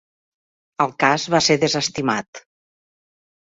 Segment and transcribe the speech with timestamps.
[0.85, 2.43] El cas va ser desestimat.